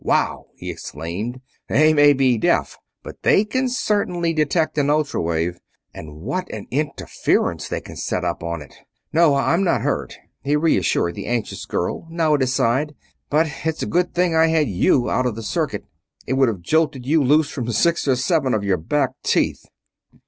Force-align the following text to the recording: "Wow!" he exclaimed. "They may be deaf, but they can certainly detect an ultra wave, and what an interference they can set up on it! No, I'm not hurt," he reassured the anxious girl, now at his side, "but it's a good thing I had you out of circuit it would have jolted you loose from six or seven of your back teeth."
"Wow!" 0.03 0.47
he 0.55 0.71
exclaimed. 0.71 1.41
"They 1.69 1.93
may 1.93 2.13
be 2.13 2.35
deaf, 2.39 2.79
but 3.03 3.21
they 3.21 3.45
can 3.45 3.69
certainly 3.69 4.33
detect 4.33 4.79
an 4.79 4.89
ultra 4.89 5.21
wave, 5.21 5.59
and 5.93 6.15
what 6.21 6.49
an 6.51 6.65
interference 6.71 7.67
they 7.69 7.81
can 7.81 7.95
set 7.95 8.25
up 8.25 8.41
on 8.41 8.63
it! 8.63 8.73
No, 9.13 9.35
I'm 9.35 9.63
not 9.63 9.81
hurt," 9.81 10.17
he 10.43 10.55
reassured 10.55 11.13
the 11.13 11.27
anxious 11.27 11.67
girl, 11.67 12.07
now 12.09 12.33
at 12.33 12.41
his 12.41 12.51
side, 12.51 12.95
"but 13.29 13.45
it's 13.63 13.83
a 13.83 13.85
good 13.85 14.15
thing 14.15 14.33
I 14.33 14.47
had 14.47 14.67
you 14.67 15.07
out 15.07 15.27
of 15.27 15.37
circuit 15.45 15.85
it 16.25 16.33
would 16.33 16.47
have 16.47 16.61
jolted 16.61 17.05
you 17.05 17.23
loose 17.23 17.51
from 17.51 17.71
six 17.71 18.07
or 18.07 18.15
seven 18.15 18.55
of 18.55 18.63
your 18.63 18.77
back 18.77 19.11
teeth." 19.21 19.67